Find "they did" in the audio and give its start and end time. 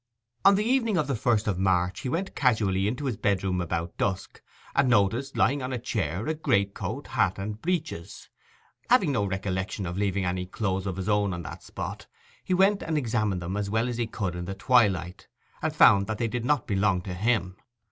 16.17-16.45